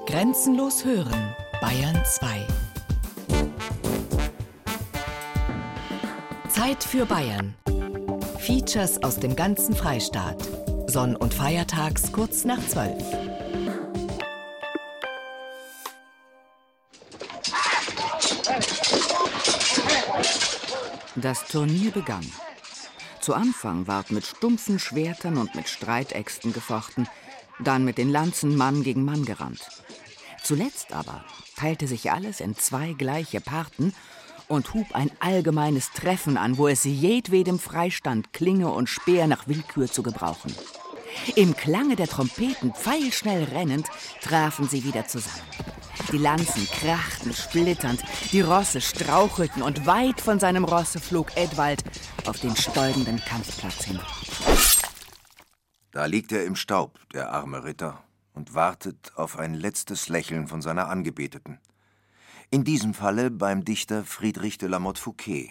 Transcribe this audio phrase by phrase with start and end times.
[0.00, 2.46] Grenzenlos hören, Bayern 2.
[6.48, 7.54] Zeit für Bayern.
[8.38, 10.42] Features aus dem ganzen Freistaat.
[10.86, 12.92] Sonn- und Feiertags kurz nach 12.
[21.14, 22.26] Das Turnier begann.
[23.20, 27.06] Zu Anfang ward mit stumpfen Schwertern und mit Streitäxten gefochten,
[27.60, 29.81] dann mit den Lanzen Mann gegen Mann gerannt.
[30.52, 31.24] Zuletzt aber
[31.56, 33.94] teilte sich alles in zwei gleiche Parten
[34.48, 39.90] und hub ein allgemeines Treffen an, wo es jedwedem freistand, Klinge und Speer nach Willkür
[39.90, 40.54] zu gebrauchen.
[41.36, 43.86] Im Klange der Trompeten pfeilschnell rennend
[44.20, 45.40] trafen sie wieder zusammen.
[46.12, 51.82] Die Lanzen krachten splitternd, die Rosse strauchelten und weit von seinem Rosse flog Edwald
[52.26, 53.98] auf den stäubenden Kampfplatz hin.
[55.92, 60.62] Da liegt er im Staub, der arme Ritter, und wartet auf ein letztes Lächeln von
[60.62, 61.58] seiner Angebeteten.
[62.50, 65.50] In diesem Falle beim Dichter Friedrich de la Motte Fouquet.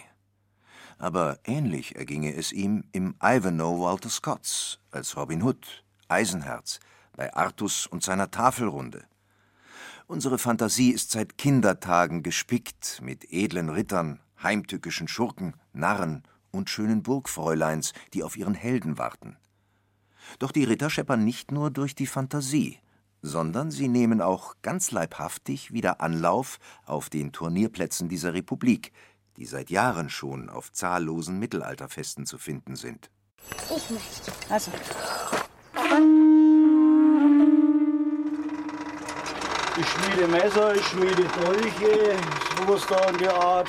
[0.98, 6.78] Aber ähnlich erginge es ihm im Ivanhoe Walter Scotts als Robin Hood, Eisenherz,
[7.16, 9.04] bei Artus und seiner Tafelrunde.
[10.06, 17.92] Unsere Fantasie ist seit Kindertagen gespickt mit edlen Rittern, heimtückischen Schurken, Narren und schönen Burgfräuleins,
[18.12, 19.36] die auf ihren Helden warten.
[20.38, 22.78] Doch die Ritter scheppern nicht nur durch die Fantasie,
[23.22, 28.92] sondern sie nehmen auch ganz leibhaftig wieder Anlauf auf den Turnierplätzen dieser Republik,
[29.36, 33.10] die seit Jahren schon auf zahllosen Mittelalterfesten zu finden sind.
[33.74, 34.32] Ich möchte.
[34.48, 34.70] Also.
[39.80, 42.16] Ich schmiede Messer, ich schmiede Dolche,
[42.58, 43.68] sowas da in der Art.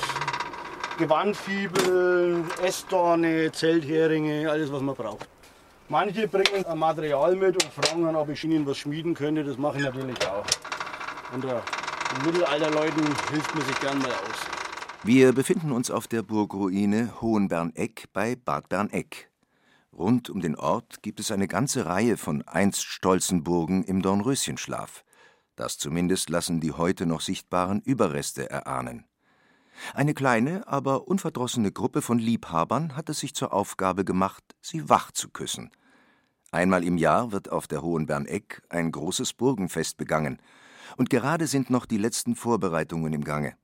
[0.98, 5.28] Gewandfibel, Essdorne, Zeltheringe, alles was man braucht.
[5.94, 9.44] Manche bringen ein Material mit und fragen dann, ob ich ihnen was schmieden könnte.
[9.44, 10.44] Das mache ich natürlich auch.
[11.32, 14.40] Unter den Mittelalterleuten hilft man sich gern mal aus.
[15.04, 19.30] Wir befinden uns auf der Burgruine Hohenberneck bei Bad Berneck.
[19.96, 25.04] Rund um den Ort gibt es eine ganze Reihe von einst stolzen Burgen im Dornröschenschlaf.
[25.56, 29.06] Das zumindest lassen die heute noch sichtbaren Überreste erahnen.
[29.94, 35.12] Eine kleine, aber unverdrossene Gruppe von Liebhabern hat es sich zur Aufgabe gemacht, sie wach
[35.12, 35.70] zu küssen.
[36.54, 40.40] Einmal im Jahr wird auf der Hohen Berneck ein großes Burgenfest begangen,
[40.98, 43.56] und gerade sind noch die letzten Vorbereitungen im Gange.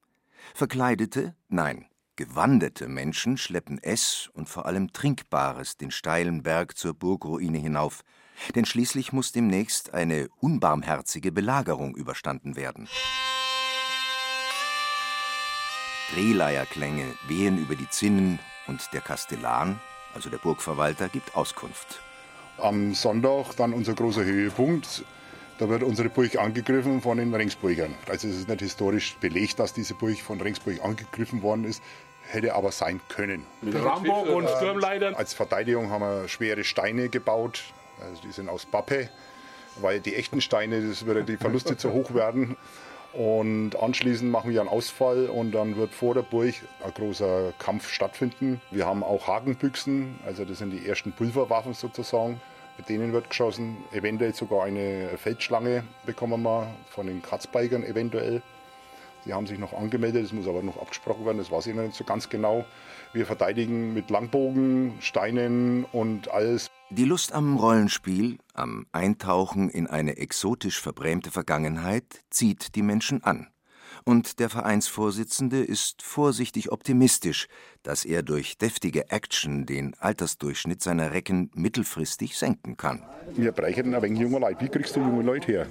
[0.56, 1.86] Verkleidete, nein,
[2.16, 8.02] gewandete Menschen schleppen Ess und vor allem Trinkbares den steilen Berg zur Burgruine hinauf,
[8.56, 12.88] denn schließlich muss demnächst eine unbarmherzige Belagerung überstanden werden.
[16.16, 19.80] Drehleierklänge wehen über die Zinnen und der Kastellan,
[20.16, 22.02] also der Burgverwalter, gibt Auskunft.
[22.62, 25.04] Am Sonntag dann unser großer Höhepunkt.
[25.60, 27.94] Da wird unsere Burg angegriffen von den Ringsburgern.
[28.08, 31.84] Also es ist nicht historisch belegt, dass diese Burg von Ringsburg angegriffen worden ist,
[32.22, 33.46] hätte aber sein können.
[33.62, 35.16] Mit Rambock und Sturmleitern.
[35.16, 37.64] Als Verteidigung haben wir schwere Steine gebaut.
[38.02, 39.10] Also die sind aus Pappe,
[39.82, 42.56] weil die echten Steine, das würde die Verluste zu hoch werden.
[43.14, 46.54] Und anschließend machen wir einen Ausfall und dann wird vor der Burg
[46.84, 48.62] ein großer Kampf stattfinden.
[48.70, 52.40] Wir haben auch Hakenbüchsen, also das sind die ersten Pulverwaffen sozusagen.
[52.78, 53.78] Mit denen wird geschossen.
[53.92, 58.42] Eventuell sogar eine Feldschlange bekommen wir von den Katzbeigern eventuell.
[59.26, 61.84] Die haben sich noch angemeldet, das muss aber noch abgesprochen werden, das weiß ich noch
[61.84, 62.64] nicht so ganz genau.
[63.12, 66.70] Wir verteidigen mit Langbogen, Steinen und alles.
[66.92, 73.48] Die Lust am Rollenspiel, am Eintauchen in eine exotisch verbrämte Vergangenheit zieht die Menschen an.
[74.06, 77.48] Und der Vereinsvorsitzende ist vorsichtig optimistisch,
[77.84, 83.04] dass er durch deftige Action den Altersdurchschnitt seiner Recken mittelfristig senken kann.
[83.36, 84.62] Wir brauchen ein wenig junge Leute.
[84.62, 85.68] Wie kriegst du junge Leute her?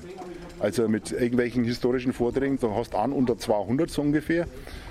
[0.60, 4.46] Also mit irgendwelchen historischen Vorträgen, da hast du an unter 200 so ungefähr.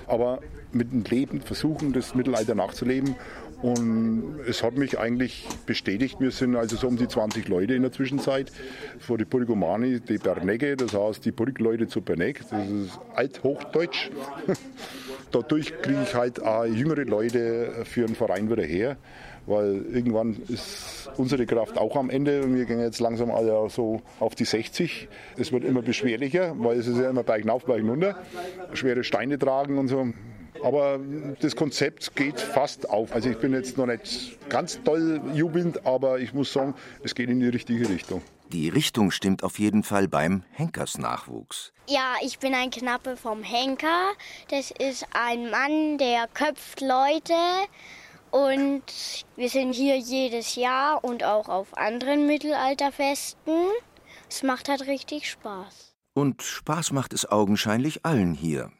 [0.06, 0.40] Aber
[0.72, 3.16] mit dem Leben versuchen, das Mittelalter nachzuleben
[3.62, 7.82] und es hat mich eigentlich bestätigt, wir sind also so um die 20 Leute in
[7.82, 8.52] der Zwischenzeit.
[9.00, 14.10] Vor die Burgomani, die Bernegge, das heißt die Burgleute zu Berneck, das ist Althochdeutsch.
[15.32, 18.96] Dadurch kriege ich halt auch jüngere Leute für den Verein wieder her,
[19.46, 24.00] weil irgendwann ist unsere Kraft auch am Ende und wir gehen jetzt langsam alle so
[24.20, 25.08] auf die 60.
[25.36, 28.16] Es wird immer beschwerlicher, weil es ist ja immer Bergen auf, Bergen runter.
[28.72, 30.12] Schwere Steine tragen und so.
[30.62, 30.98] Aber
[31.40, 33.12] das Konzept geht fast auf.
[33.12, 37.30] Also ich bin jetzt noch nicht ganz toll jubelnd, aber ich muss sagen, es geht
[37.30, 38.22] in die richtige Richtung.
[38.52, 41.72] Die Richtung stimmt auf jeden Fall beim Henkersnachwuchs.
[41.86, 44.12] Ja, ich bin ein Knappe vom Henker.
[44.50, 47.34] Das ist ein Mann, der köpft Leute.
[48.30, 48.82] Und
[49.36, 53.66] wir sind hier jedes Jahr und auch auf anderen Mittelalterfesten.
[54.30, 55.94] Es macht halt richtig Spaß.
[56.14, 58.70] Und Spaß macht es augenscheinlich allen hier,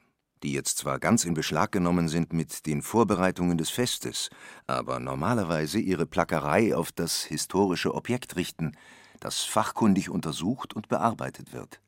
[0.43, 4.31] die jetzt zwar ganz in Beschlag genommen sind mit den Vorbereitungen des Festes,
[4.67, 8.73] aber normalerweise ihre Plackerei auf das historische Objekt richten,
[9.21, 11.81] das fachkundig untersucht und bearbeitet wird.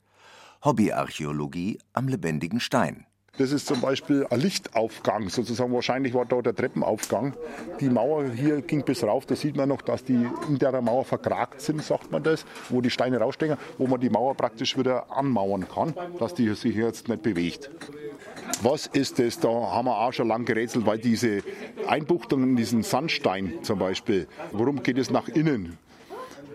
[0.65, 3.07] Hobbyarchäologie am lebendigen Stein.
[3.39, 5.73] Das ist zum Beispiel ein Lichtaufgang, sozusagen.
[5.73, 7.35] Wahrscheinlich war da der Treppenaufgang.
[7.81, 9.25] Die Mauer hier ging bis rauf.
[9.25, 12.83] Da sieht man noch, dass die in der Mauer verkragt sind, sagt man das, wo
[12.83, 17.09] die Steine rausstecken, wo man die Mauer praktisch wieder anmauern kann, dass die sich jetzt
[17.09, 17.71] nicht bewegt.
[18.63, 19.41] Was ist das?
[19.41, 21.43] Da haben wir auch schon lange gerätselt, weil diese
[21.87, 25.79] Einbuchtung in diesen Sandstein zum Beispiel, warum geht es nach innen?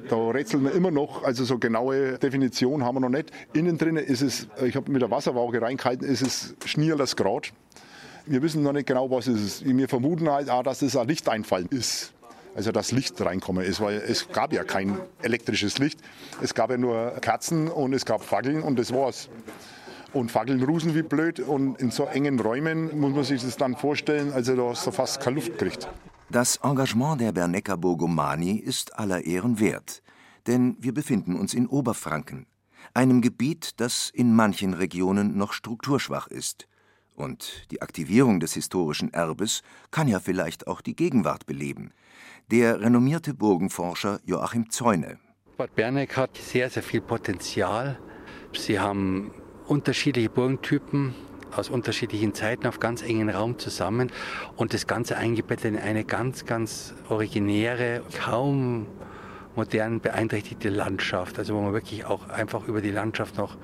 [0.10, 3.32] Da rätseln wir immer noch, also so genaue Definition haben wir noch nicht.
[3.54, 7.52] Innen drin ist es, ich habe mit der Wasserwaage reingehalten, ist es Schnierles Grad.
[8.28, 9.66] Wir wissen noch nicht genau, was es ist.
[9.66, 12.14] Wir vermuten halt auch, dass es ein Lichteinfall ist.
[12.56, 16.00] Also dass Licht reinkommen ist, weil es gab ja kein elektrisches Licht.
[16.42, 19.30] Es gab ja nur Kerzen und es gab Fackeln und das war's.
[20.16, 23.76] Und Fackeln rusen wie blöd und in so engen Räumen muss man sich das dann
[23.76, 25.90] vorstellen, also da hast du fast keine Luft gekriegt.
[26.30, 30.02] Das Engagement der Bernecker Burgomani ist aller Ehren wert,
[30.48, 32.46] denn wir befinden uns in Oberfranken,
[32.94, 36.70] einem Gebiet, das in manchen Regionen noch strukturschwach ist.
[37.14, 41.92] Und die Aktivierung des historischen Erbes kann ja vielleicht auch die Gegenwart beleben.
[42.52, 45.20] Der renommierte Burgenforscher Joachim Zäune.
[45.58, 48.00] Bad Berneck hat sehr, sehr viel Potenzial.
[48.54, 49.34] Sie haben
[49.68, 51.14] unterschiedliche Burgentypen,
[51.56, 54.12] aus unterschiedlichen Zeiten auf ganz engen Raum zusammen
[54.56, 58.88] und das Ganze eingebettet in eine ganz, ganz originäre, kaum
[59.56, 63.56] modern beeinträchtigte Landschaft, also wo man wirklich auch einfach über die Landschaft noch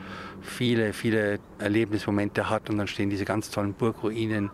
[0.42, 4.52] viele, viele Erlebnismomente hat und dann stehen diese ganz tollen Burgruinen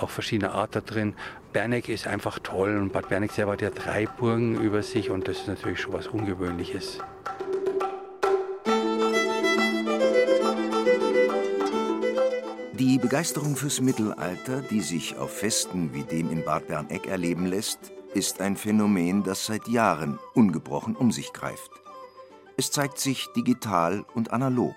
[0.00, 1.14] auch verschiedener Art da drin.
[1.52, 5.26] Berneck ist einfach toll und Bad Berneck selber hat ja drei Burgen über sich und
[5.26, 7.00] das ist natürlich schon was Ungewöhnliches.
[12.78, 17.90] Die Begeisterung fürs Mittelalter, die sich auf Festen wie dem in Bad Berneck erleben lässt,
[18.14, 21.72] ist ein Phänomen, das seit Jahren ungebrochen um sich greift.
[22.56, 24.76] Es zeigt sich digital und analog.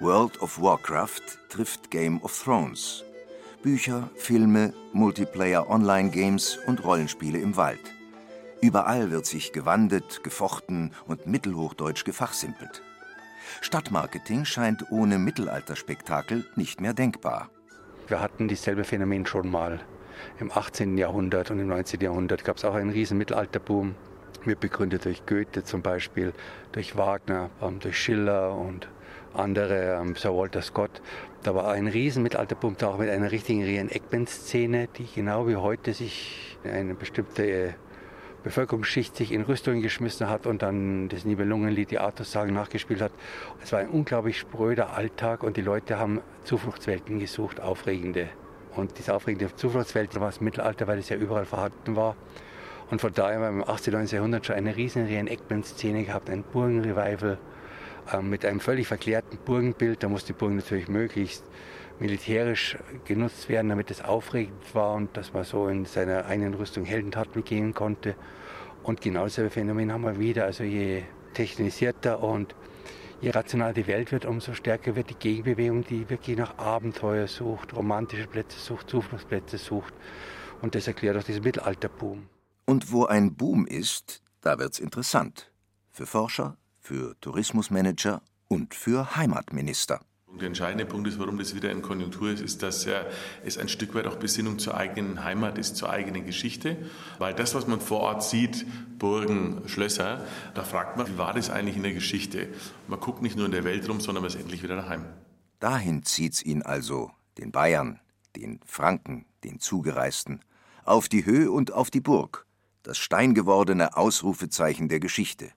[0.00, 1.20] World of Warcraft
[1.50, 3.04] trifft Game of Thrones.
[3.62, 7.92] Bücher, Filme, Multiplayer-Online-Games und Rollenspiele im Wald.
[8.62, 12.80] Überall wird sich gewandet, gefochten und mittelhochdeutsch gefachsimpelt.
[13.60, 17.50] Stadtmarketing scheint ohne Mittelalterspektakel nicht mehr denkbar.
[18.08, 19.80] Wir hatten dieselbe Phänomen schon mal.
[20.38, 20.98] Im 18.
[20.98, 22.00] Jahrhundert und im 19.
[22.00, 23.94] Jahrhundert gab es auch einen riesen Mittelalterboom.
[24.44, 26.32] Mit begründet durch Goethe zum Beispiel,
[26.72, 28.88] durch Wagner, ähm, durch Schiller und
[29.34, 31.02] andere, ähm, Sir Walter Scott.
[31.42, 35.92] Da war ein riesen Mittelalterboom, da auch mit einer richtigen Reenactment-Szene, die genau wie heute
[35.92, 37.74] sich eine bestimmte
[38.42, 43.12] Bevölkerungsschicht sich in Rüstungen geschmissen hat und dann das Nibelungenlied, die Artus-Sagen nachgespielt hat.
[43.62, 48.28] Es war ein unglaublich spröder Alltag und die Leute haben Zufluchtswelten gesucht, aufregende.
[48.74, 52.16] Und diese aufregende Zufluchtswelt war das Mittelalter, weil es ja überall vorhanden war.
[52.90, 53.92] Und von daher haben wir im 18.
[53.92, 54.16] 19.
[54.16, 57.38] Jahrhundert schon eine riesen Reenactment-Szene gehabt, ein Burgenrevival
[58.12, 60.02] äh, mit einem völlig verklärten Burgenbild.
[60.02, 61.44] Da muss die Burgen natürlich möglichst
[62.00, 66.84] militärisch genutzt werden, damit es aufregend war und dass man so in seiner eigenen Rüstung
[66.84, 68.16] Heldentaten begehen konnte.
[68.82, 70.44] Und genau dasselbe Phänomen haben wir wieder.
[70.44, 71.02] Also je
[71.34, 72.54] technisierter und
[73.20, 77.76] je rationaler die Welt wird, umso stärker wird die Gegenbewegung, die wirklich nach Abenteuer sucht,
[77.76, 79.92] romantische Plätze sucht, Zufluchtsplätze sucht.
[80.62, 82.26] Und das erklärt auch diesen Mittelalterboom.
[82.64, 85.52] Und wo ein Boom ist, da wird's interessant.
[85.90, 90.00] Für Forscher, für Tourismusmanager und für Heimatminister.
[90.38, 92.86] Der entscheidende Punkt ist, warum das wieder in Konjunktur ist, ist, dass
[93.44, 96.76] es ein Stück weit auch Besinnung zur eigenen Heimat ist, zur eigenen Geschichte.
[97.18, 98.64] Weil das, was man vor Ort sieht,
[98.98, 102.48] Burgen, Schlösser, da fragt man, wie war das eigentlich in der Geschichte?
[102.86, 105.04] Man guckt nicht nur in der Welt rum, sondern man ist endlich wieder daheim.
[105.58, 108.00] Dahin zieht's ihn also, den Bayern,
[108.36, 110.40] den Franken, den Zugereisten,
[110.84, 112.46] auf die Höhe und auf die Burg,
[112.82, 115.50] das steingewordene Ausrufezeichen der Geschichte.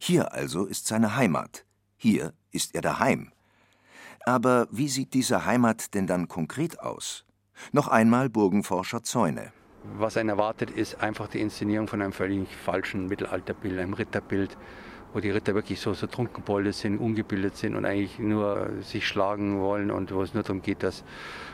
[0.00, 1.64] Hier also ist seine Heimat,
[1.96, 3.32] hier ist er daheim
[4.24, 7.24] aber wie sieht diese Heimat denn dann konkret aus?
[7.72, 9.52] Noch einmal Burgenforscher Zäune.
[9.96, 14.56] Was einen erwartet, ist einfach die Inszenierung von einem völlig falschen Mittelalterbild, einem Ritterbild,
[15.12, 19.60] wo die Ritter wirklich so, so trunkenbolde sind, ungebildet sind und eigentlich nur sich schlagen
[19.60, 21.04] wollen und wo es nur darum geht, dass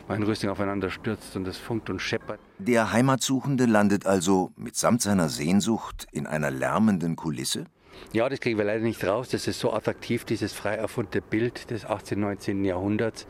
[0.09, 2.41] mein Rüstung aufeinander stürzt und es funkt und scheppert.
[2.59, 7.67] Der Heimatsuchende landet also mitsamt seiner Sehnsucht in einer lärmenden Kulisse?
[8.13, 9.29] Ja, das kriegen wir leider nicht raus.
[9.29, 12.65] Das ist so attraktiv, dieses frei erfundene Bild des 18., 19.
[12.65, 13.27] Jahrhunderts.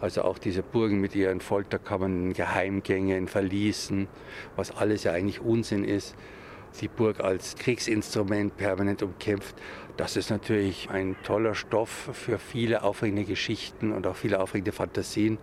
[0.00, 4.08] Also auch diese Burgen mit ihren Folterkammern, Geheimgängen, Verließen,
[4.54, 6.14] was alles ja eigentlich Unsinn ist.
[6.80, 9.56] die Burg als Kriegsinstrument permanent umkämpft.
[9.96, 15.38] Das ist natürlich ein toller Stoff für viele aufregende Geschichten und auch viele aufregende Fantasien.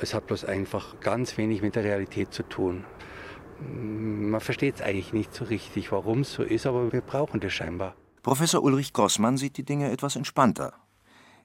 [0.00, 2.84] Es hat bloß einfach ganz wenig mit der Realität zu tun.
[3.62, 7.52] Man versteht es eigentlich nicht so richtig, warum es so ist, aber wir brauchen das
[7.52, 7.94] scheinbar.
[8.22, 10.74] Professor Ulrich Grossmann sieht die Dinge etwas entspannter.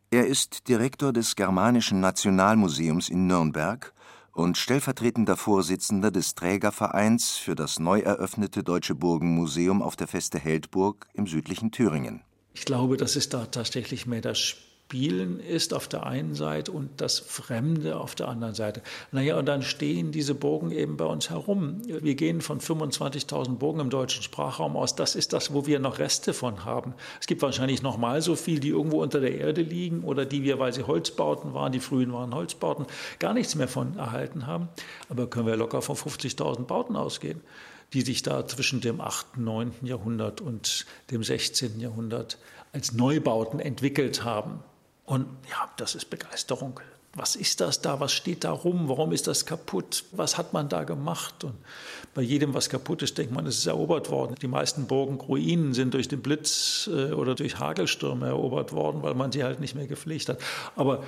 [0.10, 3.94] Er ist Direktor des Germanischen Nationalmuseums in Nürnberg
[4.32, 11.08] und stellvertretender Vorsitzender des Trägervereins für das neu eröffnete Deutsche Burgenmuseum auf der Feste Heldburg
[11.14, 12.22] im südlichen Thüringen.
[12.54, 14.56] Ich glaube, dass es da tatsächlich mehr das
[14.88, 18.82] Spielen ist auf der einen Seite und das Fremde auf der anderen Seite.
[19.12, 21.82] Naja, und dann stehen diese Burgen eben bei uns herum.
[21.86, 24.96] Wir gehen von 25.000 Burgen im deutschen Sprachraum aus.
[24.96, 26.94] Das ist das, wo wir noch Reste von haben.
[27.20, 30.44] Es gibt wahrscheinlich noch mal so viel, die irgendwo unter der Erde liegen oder die
[30.44, 32.86] wir, weil sie Holzbauten waren, die frühen waren Holzbauten,
[33.20, 34.70] gar nichts mehr von erhalten haben.
[35.10, 37.42] Aber können wir locker von 50.000 Bauten ausgehen
[37.94, 39.72] die sich da zwischen dem 8., 9.
[39.82, 41.80] Jahrhundert und dem 16.
[41.80, 42.38] Jahrhundert
[42.74, 44.60] als Neubauten entwickelt haben.
[45.08, 46.82] Und ja, das ist Begeisterung.
[47.16, 48.02] Was ist das da?
[48.02, 48.90] Was steht da rum?
[48.90, 50.04] Warum ist das kaputt?
[50.12, 51.46] Was hat man da gemacht?
[51.46, 51.56] Und
[52.14, 54.36] bei jedem, was kaputt ist, denkt man, es ist erobert worden.
[54.42, 59.16] Die meisten Burgen, Ruinen sind durch den Blitz äh, oder durch Hagelstürme erobert worden, weil
[59.16, 60.40] man sie halt nicht mehr gepflegt hat.
[60.76, 61.04] Aber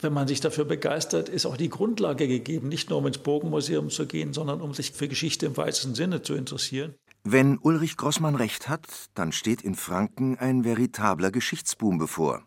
[0.00, 3.90] wenn man sich dafür begeistert, ist auch die Grundlage gegeben, nicht nur um ins Burgenmuseum
[3.90, 6.94] zu gehen, sondern um sich für Geschichte im weitesten Sinne zu interessieren.
[7.24, 12.44] Wenn Ulrich Grossmann recht hat, dann steht in Franken ein veritabler Geschichtsboom bevor.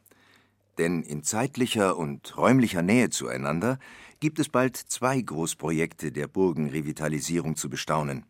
[0.77, 3.79] Denn in zeitlicher und räumlicher Nähe zueinander
[4.19, 8.25] gibt es bald zwei Großprojekte der Burgenrevitalisierung zu bestaunen.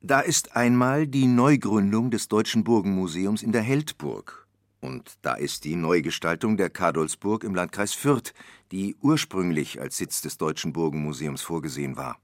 [0.00, 4.48] Da ist einmal die Neugründung des Deutschen Burgenmuseums in der Heldburg.
[4.80, 8.34] Und da ist die Neugestaltung der Kadolsburg im Landkreis Fürth,
[8.72, 12.18] die ursprünglich als Sitz des Deutschen Burgenmuseums vorgesehen war.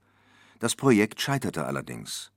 [0.59, 2.33] Das Projekt scheiterte allerdings.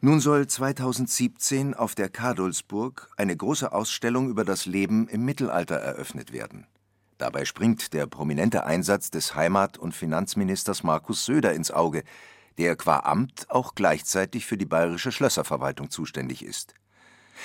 [0.00, 6.32] Nun soll 2017 auf der Kadolsburg eine große Ausstellung über das Leben im Mittelalter eröffnet
[6.32, 6.66] werden.
[7.18, 12.02] Dabei springt der prominente Einsatz des Heimat- und Finanzministers Markus Söder ins Auge,
[12.58, 16.74] der qua Amt auch gleichzeitig für die bayerische Schlösserverwaltung zuständig ist.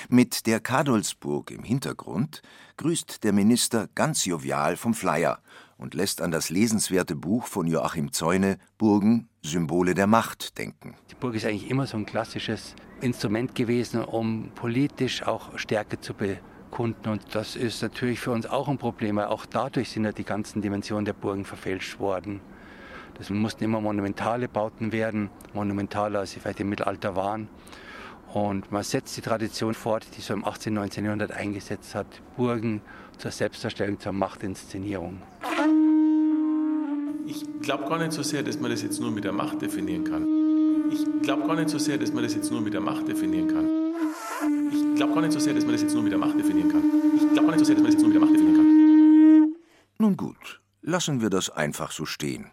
[0.08, 2.42] Mit der Kadolsburg im Hintergrund
[2.78, 5.42] grüßt der Minister ganz jovial vom Flyer
[5.78, 10.96] und lässt an das lesenswerte Buch von Joachim Zäune Burgen Symbole der Macht denken.
[11.10, 16.14] Die Burg ist eigentlich immer so ein klassisches Instrument gewesen, um politisch auch Stärke zu
[16.14, 17.10] bekunden.
[17.10, 20.26] Und das ist natürlich für uns auch ein Problem, weil auch dadurch sind ja die
[20.26, 22.42] ganzen Dimensionen der Burgen verfälscht worden.
[23.18, 27.50] Das mussten immer monumentale Bauten werden, monumentaler als sie vielleicht im Mittelalter waren.
[28.34, 30.74] Und man setzt die Tradition fort, die so im 18.
[30.74, 31.04] und 19.
[31.04, 32.82] Jahrhundert eingesetzt hat, Burgen
[33.18, 35.22] zur Selbstdarstellung, zur Machtinszenierung.
[37.70, 40.04] Ich glaube gar nicht so sehr, dass man das jetzt nur mit der Macht definieren
[40.04, 40.26] kann.
[40.92, 43.48] Ich glaube gar nicht so sehr, dass man das jetzt nur mit der Macht definieren
[43.48, 43.70] kann.
[44.74, 46.70] Ich glaube gar nicht so sehr, dass man das jetzt nur mit der Macht definieren
[46.70, 46.82] kann.
[47.16, 48.58] Ich glaube gar nicht so sehr, dass man das jetzt nur mit der Macht definieren
[48.58, 49.56] kann.
[50.00, 52.48] Nun gut, lassen wir das einfach so stehen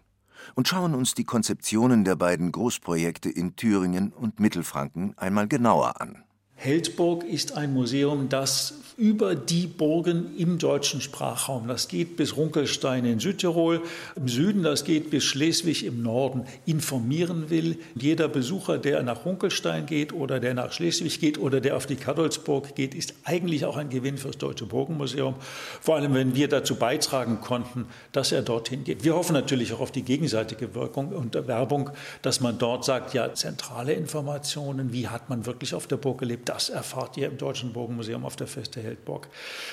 [0.54, 6.25] und schauen uns die Konzeptionen der beiden Großprojekte in Thüringen und Mittelfranken einmal genauer an.
[6.56, 13.04] Heldburg ist ein Museum, das über die Burgen im deutschen Sprachraum, das geht bis Runkelstein
[13.04, 13.82] in Südtirol,
[14.14, 17.78] im Süden, das geht bis Schleswig im Norden, informieren will.
[17.94, 21.96] Jeder Besucher, der nach Runkelstein geht oder der nach Schleswig geht oder der auf die
[21.96, 25.34] Kadolsburg geht, ist eigentlich auch ein Gewinn für das Deutsche Burgenmuseum.
[25.82, 29.04] Vor allem, wenn wir dazu beitragen konnten, dass er dorthin geht.
[29.04, 31.90] Wir hoffen natürlich auch auf die gegenseitige Wirkung und Werbung,
[32.22, 36.45] dass man dort sagt, ja, zentrale Informationen, wie hat man wirklich auf der Burg gelebt,
[36.48, 39.28] das erfahrt ihr im Deutschen Burgenmuseum auf der Feste Heldburg.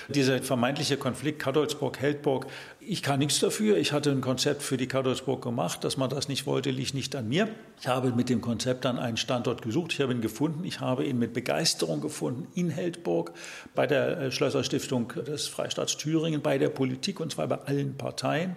[0.09, 2.47] Dieser vermeintliche Konflikt Kadolsburg-Heldburg,
[2.79, 3.77] ich kann nichts dafür.
[3.77, 5.83] Ich hatte ein Konzept für die Kadolsburg gemacht.
[5.83, 7.47] Dass man das nicht wollte, liegt nicht an mir.
[7.79, 9.93] Ich habe mit dem Konzept dann einen Standort gesucht.
[9.93, 10.63] Ich habe ihn gefunden.
[10.65, 13.33] Ich habe ihn mit Begeisterung gefunden in Heldburg,
[13.75, 18.55] bei der äh, Schlösserstiftung des Freistaats Thüringen, bei der Politik und zwar bei allen Parteien.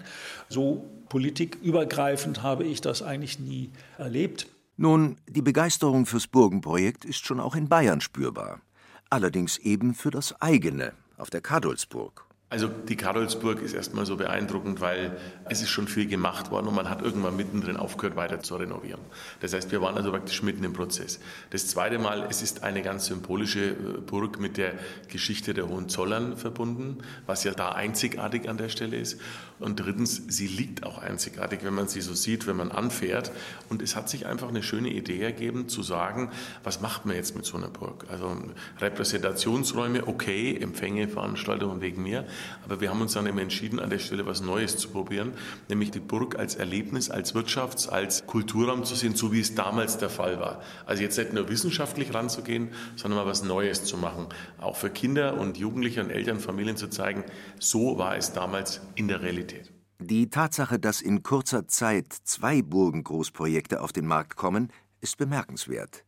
[0.48, 4.46] So politikübergreifend habe ich das eigentlich nie erlebt.
[4.78, 8.60] Nun, die Begeisterung fürs Burgenprojekt ist schon auch in Bayern spürbar.
[9.08, 12.25] Allerdings eben für das eigene auf der Kadolsburg.
[12.48, 16.76] Also die Karolsburg ist erstmal so beeindruckend, weil es ist schon viel gemacht worden und
[16.76, 19.00] man hat irgendwann mittendrin aufgehört, weiter zu renovieren.
[19.40, 21.18] Das heißt, wir waren also praktisch mitten im Prozess.
[21.50, 24.74] Das zweite Mal, es ist eine ganz symbolische äh, Burg mit der
[25.08, 29.20] Geschichte der Hohenzollern verbunden, was ja da einzigartig an der Stelle ist.
[29.58, 33.32] Und drittens, sie liegt auch einzigartig, wenn man sie so sieht, wenn man anfährt.
[33.70, 36.30] Und es hat sich einfach eine schöne Idee ergeben, zu sagen,
[36.62, 38.04] was macht man jetzt mit so einer Burg?
[38.08, 38.36] Also
[38.78, 42.24] Repräsentationsräume, okay, Empfänge, Veranstaltungen wegen mir.
[42.64, 45.32] Aber wir haben uns dann eben entschieden, an der Stelle was Neues zu probieren,
[45.68, 49.98] nämlich die Burg als Erlebnis, als Wirtschafts-, als Kulturraum zu sehen, so wie es damals
[49.98, 50.62] der Fall war.
[50.86, 54.26] Also jetzt nicht nur wissenschaftlich ranzugehen, sondern mal was Neues zu machen.
[54.58, 57.24] Auch für Kinder und Jugendliche und Eltern, Familien zu zeigen,
[57.58, 59.72] so war es damals in der Realität.
[59.98, 66.05] Die Tatsache, dass in kurzer Zeit zwei Burgengroßprojekte auf den Markt kommen, ist bemerkenswert.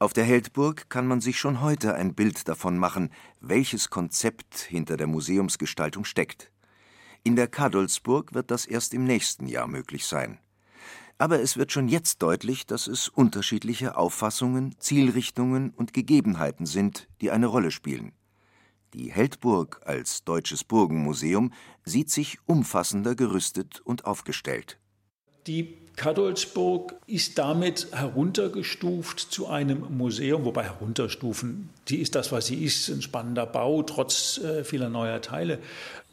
[0.00, 3.10] Auf der Heldburg kann man sich schon heute ein Bild davon machen,
[3.42, 6.50] welches Konzept hinter der Museumsgestaltung steckt.
[7.22, 10.38] In der Kadolsburg wird das erst im nächsten Jahr möglich sein.
[11.18, 17.30] Aber es wird schon jetzt deutlich, dass es unterschiedliche Auffassungen, Zielrichtungen und Gegebenheiten sind, die
[17.30, 18.12] eine Rolle spielen.
[18.94, 21.52] Die Heldburg als deutsches Burgenmuseum
[21.84, 24.78] sieht sich umfassender gerüstet und aufgestellt.
[25.46, 32.64] Die Kadolsburg ist damit heruntergestuft zu einem Museum, wobei herunterstufen, die ist das, was sie
[32.64, 35.58] ist, ein spannender Bau, trotz äh, vieler neuer Teile,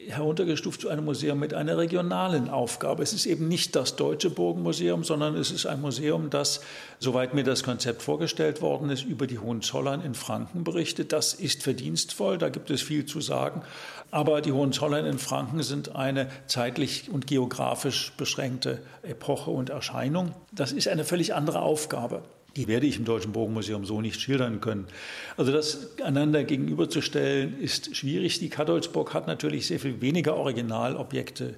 [0.06, 3.02] heruntergestuft zu einem Museum mit einer regionalen Aufgabe.
[3.02, 6.60] Es ist eben nicht das Deutsche Burgenmuseum, sondern es ist ein Museum, das,
[7.00, 11.12] soweit mir das Konzept vorgestellt worden ist, über die Hohenzollern in Franken berichtet.
[11.12, 13.62] Das ist verdienstvoll, da gibt es viel zu sagen.
[14.10, 20.32] Aber die Hohenzollern in Franken sind eine zeitlich und geografisch beschränkte Epoche und Erscheinung.
[20.52, 22.22] Das ist eine völlig andere Aufgabe.
[22.58, 24.88] Die werde ich im Deutschen Bogenmuseum so nicht schildern können.
[25.36, 28.40] Also das einander gegenüberzustellen ist schwierig.
[28.40, 31.54] Die Kadolsburg hat natürlich sehr viel weniger Originalobjekte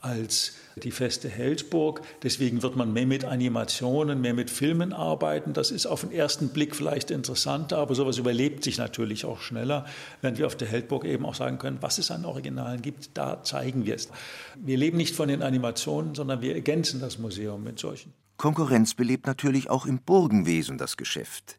[0.00, 2.02] als die feste Heldburg.
[2.22, 5.54] Deswegen wird man mehr mit Animationen, mehr mit Filmen arbeiten.
[5.54, 9.86] Das ist auf den ersten Blick vielleicht interessanter, aber sowas überlebt sich natürlich auch schneller,
[10.20, 13.42] während wir auf der Heldburg eben auch sagen können, was es an Originalen gibt, da
[13.42, 14.08] zeigen wir es.
[14.54, 18.12] Wir leben nicht von den Animationen, sondern wir ergänzen das Museum mit solchen.
[18.36, 21.58] Konkurrenz belebt natürlich auch im Burgenwesen das Geschäft.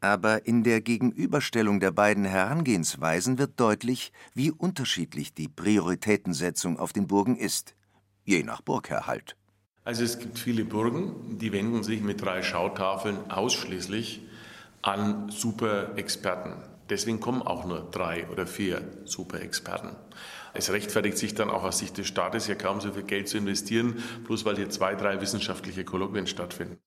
[0.00, 7.06] Aber in der Gegenüberstellung der beiden Herangehensweisen wird deutlich, wie unterschiedlich die Prioritätensetzung auf den
[7.06, 7.74] Burgen ist,
[8.24, 9.36] je nach Burgherr halt.
[9.84, 14.22] Also es gibt viele Burgen, die wenden sich mit drei Schautafeln ausschließlich
[14.82, 16.54] an Superexperten.
[16.88, 19.96] Deswegen kommen auch nur drei oder vier Superexperten.
[20.54, 23.38] Es rechtfertigt sich dann auch aus Sicht des Staates ja kaum so viel Geld zu
[23.38, 26.78] investieren, bloß weil hier zwei, drei wissenschaftliche Kolloquien stattfinden.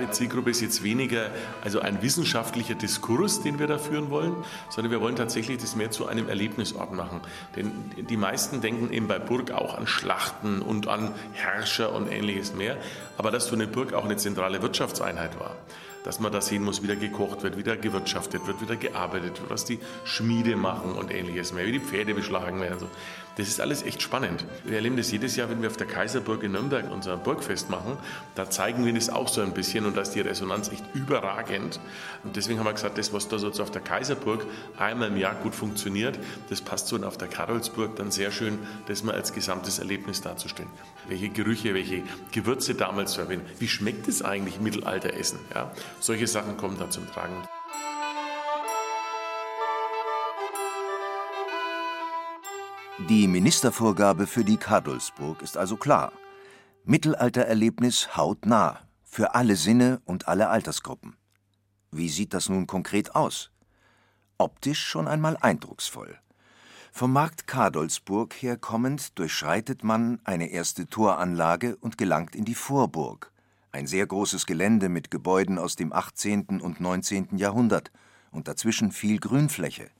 [0.00, 1.30] Die Zielgruppe ist jetzt weniger
[1.62, 4.34] also ein wissenschaftlicher Diskurs, den wir da führen wollen,
[4.68, 7.20] sondern wir wollen tatsächlich das mehr zu einem Erlebnisort machen.
[7.56, 12.54] Denn die meisten denken eben bei Burg auch an Schlachten und an Herrscher und ähnliches
[12.54, 12.76] mehr.
[13.18, 15.56] Aber dass so eine Burg auch eine zentrale Wirtschaftseinheit war
[16.04, 18.74] dass man da sehen muss, wie da gekocht wird, wie da gewirtschaftet wird, wie da
[18.74, 22.88] gearbeitet wird, was die Schmiede machen und ähnliches mehr, wie die Pferde beschlagen werden.
[23.36, 24.44] Das ist alles echt spannend.
[24.64, 27.96] Wir erleben das jedes Jahr, wenn wir auf der Kaiserburg in Nürnberg unser Burgfest machen.
[28.34, 31.80] Da zeigen wir das auch so ein bisschen und da ist die Resonanz echt überragend.
[32.24, 34.44] Und deswegen haben wir gesagt, das, was da so auf der Kaiserburg
[34.78, 39.04] einmal im Jahr gut funktioniert, das passt so auf der Karolsburg dann sehr schön, das
[39.04, 40.70] mal als gesamtes Erlebnis darzustellen.
[41.08, 43.46] Welche Gerüche, welche Gewürze damals verwenden.
[43.58, 45.38] Wie schmeckt es eigentlich Mittelalteressen?
[45.54, 47.36] Ja, solche Sachen kommen da zum Tragen.
[53.08, 56.12] Die Ministervorgabe für die Kadolsburg ist also klar.
[56.84, 61.16] Mittelaltererlebnis hautnah, für alle Sinne und alle Altersgruppen.
[61.90, 63.50] Wie sieht das nun konkret aus?
[64.38, 66.18] Optisch schon einmal eindrucksvoll.
[66.92, 73.32] Vom Markt Kadolsburg her kommend durchschreitet man eine erste Toranlage und gelangt in die Vorburg,
[73.72, 76.60] ein sehr großes Gelände mit Gebäuden aus dem 18.
[76.60, 77.38] und 19.
[77.38, 77.90] Jahrhundert
[78.30, 79.90] und dazwischen viel Grünfläche.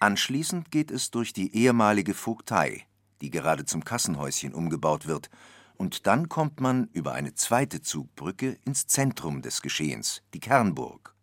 [0.00, 2.86] Anschließend geht es durch die ehemalige Vogtei,
[3.20, 5.30] die gerade zum Kassenhäuschen umgebaut wird,
[5.76, 11.14] und dann kommt man über eine zweite Zugbrücke ins Zentrum des Geschehens, die Kernburg.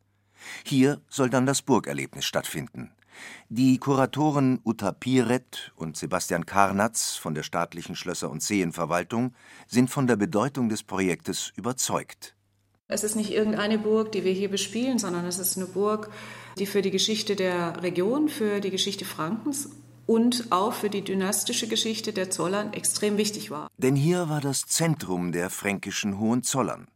[0.65, 2.91] Hier soll dann das Burgerlebnis stattfinden.
[3.49, 9.33] Die Kuratoren Uta Piret und Sebastian Karnatz von der staatlichen Schlösser- und Seenverwaltung
[9.67, 12.35] sind von der Bedeutung des Projektes überzeugt.
[12.87, 16.09] Es ist nicht irgendeine Burg, die wir hier bespielen, sondern es ist eine Burg,
[16.59, 19.69] die für die Geschichte der Region, für die Geschichte Frankens
[20.05, 23.67] und auch für die dynastische Geschichte der Zollern extrem wichtig war.
[23.77, 26.87] Denn hier war das Zentrum der fränkischen Hohenzollern.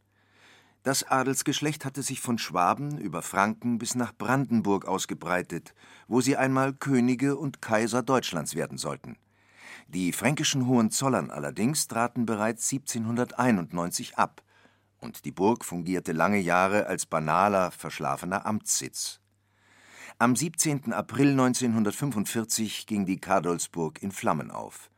[0.84, 5.74] Das Adelsgeschlecht hatte sich von Schwaben über Franken bis nach Brandenburg ausgebreitet,
[6.08, 9.16] wo sie einmal Könige und Kaiser Deutschlands werden sollten.
[9.88, 14.42] Die fränkischen Hohenzollern allerdings traten bereits 1791 ab
[15.00, 19.23] und die Burg fungierte lange Jahre als banaler, verschlafener Amtssitz.
[20.24, 20.94] Am 17.
[20.94, 24.90] April 1945 ging die Kadolsburg in Flammen auf.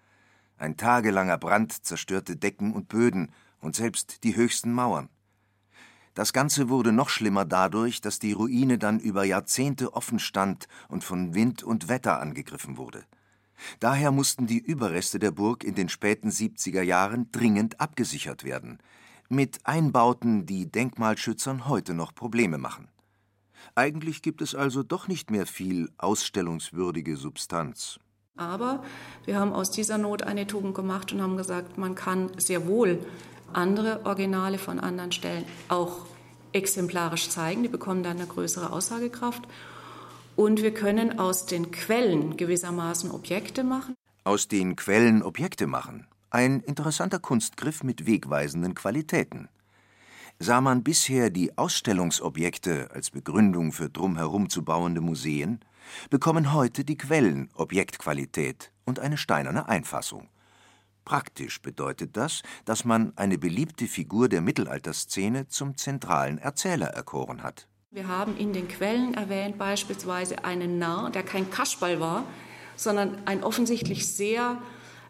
[0.60, 5.10] Ein tagelanger Brand zerstörte Decken und Böden und selbst die höchsten Mauern.
[6.14, 11.04] Das Ganze wurde noch schlimmer dadurch, dass die Ruine dann über Jahrzehnte offen stand und
[11.04, 13.04] von Wind und Wetter angegriffen wurde.
[13.80, 18.78] Daher mussten die Überreste der Burg in den späten 70er Jahren dringend abgesichert werden,
[19.28, 22.90] mit Einbauten, die Denkmalschützern heute noch Probleme machen.
[23.74, 28.00] Eigentlich gibt es also doch nicht mehr viel ausstellungswürdige Substanz.
[28.38, 28.84] Aber
[29.24, 33.00] wir haben aus dieser Not eine Tugend gemacht und haben gesagt, man kann sehr wohl
[33.54, 36.06] andere Originale von anderen Stellen auch
[36.52, 37.64] exemplarisch zeigen.
[37.64, 39.44] Die bekommen dann eine größere Aussagekraft.
[40.36, 43.96] Und wir können aus den Quellen gewissermaßen Objekte machen.
[44.26, 46.08] Aus den Quellen Objekte machen.
[46.30, 49.48] Ein interessanter Kunstgriff mit wegweisenden Qualitäten.
[50.40, 55.62] Sah man bisher die Ausstellungsobjekte als Begründung für drumherum zu bauende Museen,
[56.10, 60.28] bekommen heute die Quellen Objektqualität und eine steinerne Einfassung.
[61.06, 67.70] Praktisch bedeutet das, dass man eine beliebte Figur der Mittelalterszene zum zentralen Erzähler erkoren hat.
[67.92, 72.26] Wir haben in den Quellen erwähnt beispielsweise einen Narr, der kein Kaschball war,
[72.76, 74.62] sondern ein offensichtlich sehr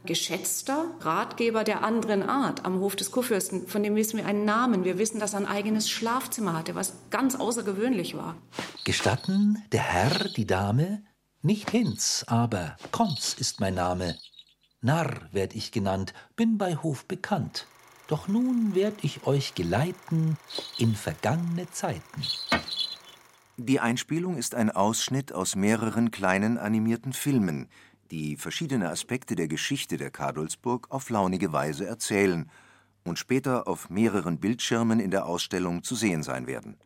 [0.05, 3.67] geschätzter Ratgeber der anderen Art am Hof des Kurfürsten.
[3.67, 4.83] Von dem wissen wir einen Namen.
[4.83, 8.35] Wir wissen, dass er ein eigenes Schlafzimmer hatte, was ganz außergewöhnlich war.
[8.83, 11.03] Gestatten, der Herr, die Dame?
[11.41, 14.17] Nicht Hinz, aber Konz ist mein Name.
[14.81, 17.67] Narr werd ich genannt, bin bei Hof bekannt.
[18.07, 20.37] Doch nun werd ich euch geleiten
[20.77, 22.21] in vergangene Zeiten.
[23.57, 27.69] Die Einspielung ist ein Ausschnitt aus mehreren kleinen animierten Filmen,
[28.15, 32.49] die verschiedene Aspekte der Geschichte der Kadolsburg auf launige Weise erzählen
[33.03, 36.77] und später auf mehreren Bildschirmen in der Ausstellung zu sehen sein werden.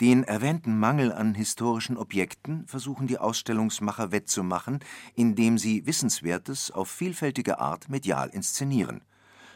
[0.00, 4.78] Den erwähnten Mangel an historischen Objekten versuchen die Ausstellungsmacher wettzumachen,
[5.16, 9.00] indem sie Wissenswertes auf vielfältige Art medial inszenieren.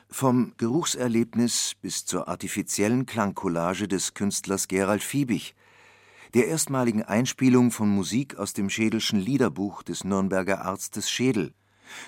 [0.09, 5.55] Vom Geruchserlebnis bis zur artifiziellen Klangcollage des Künstlers Gerald Fiebig,
[6.35, 11.53] der erstmaligen Einspielung von Musik aus dem Schädelschen Liederbuch des Nürnberger Arztes Schädel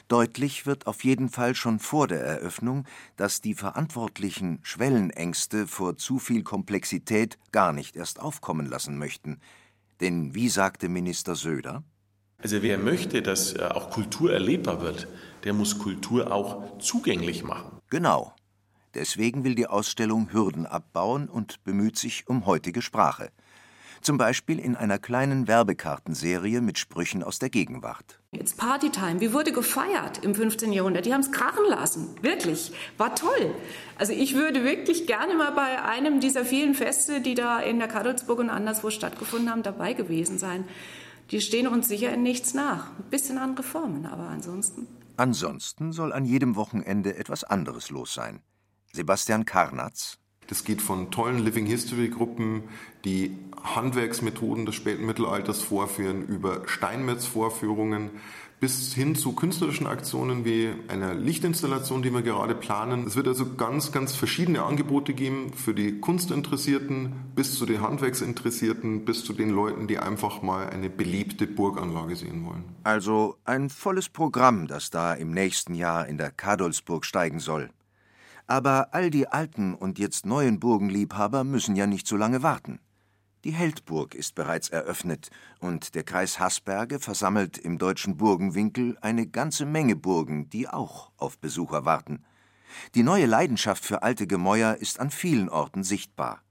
[0.08, 2.84] Deutlich wird auf jeden Fall schon vor der Eröffnung,
[3.16, 9.40] dass die Verantwortlichen Schwellenängste vor zu viel Komplexität gar nicht erst aufkommen lassen möchten.
[10.00, 11.82] Denn wie sagte Minister Söder?
[12.38, 15.06] Also wer möchte, dass äh, auch Kultur erlebbar wird,
[15.44, 17.78] der muss Kultur auch zugänglich machen.
[17.88, 18.34] Genau.
[18.94, 23.30] Deswegen will die Ausstellung Hürden abbauen und bemüht sich um heutige Sprache.
[24.02, 28.20] Zum Beispiel in einer kleinen Werbekartenserie mit Sprüchen aus der Gegenwart.
[28.32, 29.20] It's Partytime.
[29.20, 30.72] Wie wurde gefeiert im 15.
[30.72, 31.06] Jahrhundert?
[31.06, 32.16] Die haben es krachen lassen.
[32.20, 32.72] Wirklich.
[32.98, 33.54] War toll.
[33.98, 37.86] Also ich würde wirklich gerne mal bei einem dieser vielen Feste, die da in der
[37.86, 40.64] Kadolsburg und anderswo stattgefunden haben, dabei gewesen sein.
[41.30, 42.88] Die stehen uns sicher in nichts nach.
[42.98, 44.88] Ein bisschen andere Formen, aber ansonsten.
[45.16, 48.42] Ansonsten soll an jedem Wochenende etwas anderes los sein.
[48.92, 52.64] Sebastian Karnatz, das geht von tollen Living History Gruppen,
[53.04, 58.10] die Handwerksmethoden des späten Mittelalters vorführen, über Steinmetzvorführungen
[58.62, 63.08] bis hin zu künstlerischen Aktionen wie einer Lichtinstallation, die wir gerade planen.
[63.08, 69.04] Es wird also ganz, ganz verschiedene Angebote geben für die Kunstinteressierten bis zu den Handwerksinteressierten
[69.04, 72.62] bis zu den Leuten, die einfach mal eine beliebte Burganlage sehen wollen.
[72.84, 77.70] Also ein volles Programm, das da im nächsten Jahr in der Kadolsburg steigen soll.
[78.46, 82.80] Aber all die alten und jetzt neuen Burgenliebhaber müssen ja nicht so lange warten.
[83.44, 89.66] Die Heldburg ist bereits eröffnet und der Kreis Haßberge versammelt im deutschen Burgenwinkel eine ganze
[89.66, 92.24] Menge Burgen, die auch auf Besucher warten.
[92.94, 96.42] Die neue Leidenschaft für alte Gemäuer ist an vielen Orten sichtbar.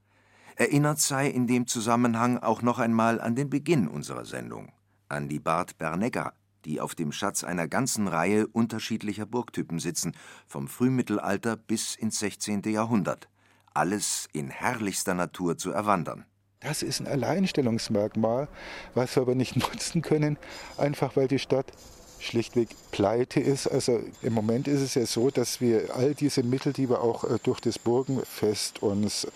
[0.54, 4.70] Erinnert sei in dem Zusammenhang auch noch einmal an den Beginn unserer Sendung,
[5.08, 10.12] an die Bad Bernegger, die auf dem Schatz einer ganzen Reihe unterschiedlicher Burgtypen sitzen,
[10.46, 12.62] vom Frühmittelalter bis ins 16.
[12.64, 13.28] Jahrhundert.
[13.74, 16.24] Alles in herrlichster Natur zu erwandern.
[16.60, 18.48] Das ist ein Alleinstellungsmerkmal,
[18.94, 20.38] was wir aber nicht nutzen können,
[20.76, 21.72] einfach weil die Stadt
[22.20, 23.66] schlichtweg pleite ist.
[23.66, 27.24] Also im Moment ist es ja so, dass wir all diese Mittel, die wir auch
[27.24, 29.26] äh, durch das Burgenfest uns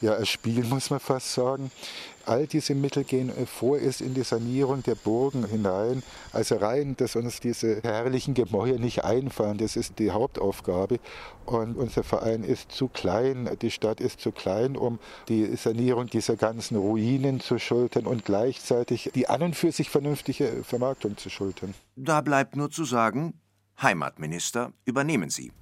[0.00, 1.70] ja, erspielen, muss man fast sagen,
[2.28, 6.02] all diese Mittel gehen äh, vor ist in die Sanierung der Burgen hinein.
[6.32, 10.98] Also rein, dass uns diese herrlichen Gemäuer nicht einfallen, das ist die Hauptaufgabe.
[11.44, 16.36] Und unser Verein ist zu klein, die Stadt ist zu klein, um die Sanierung dieser
[16.36, 21.74] ganzen Ruinen zu schultern und gleichzeitig die an und für sich vernünftige Vermarktung zu schultern.
[21.94, 23.34] Da bleibt nur zu sagen,
[23.80, 25.52] Heimatminister, übernehmen Sie.